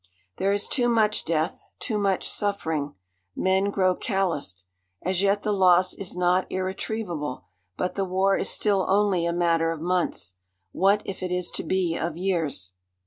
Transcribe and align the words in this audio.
There 0.37 0.51
is 0.51 0.67
too 0.67 0.89
much 0.89 1.25
death, 1.25 1.63
too 1.77 1.99
much 1.99 2.27
suffering. 2.27 2.95
Men 3.35 3.65
grow 3.69 3.93
calloused. 3.95 4.65
As 5.03 5.21
yet 5.21 5.43
the 5.43 5.51
loss 5.53 5.93
is 5.93 6.15
not 6.17 6.51
irretrievable, 6.51 7.45
but 7.77 7.93
the 7.93 8.03
war 8.05 8.35
is 8.35 8.49
still 8.49 8.83
only 8.89 9.27
a 9.27 9.31
matter 9.31 9.71
of 9.71 9.79
months. 9.79 10.37
What 10.71 11.03
if 11.05 11.21
it 11.21 11.31
is 11.31 11.51
to 11.51 11.63
be 11.63 11.95
of 11.97 12.17
years? 12.17 12.71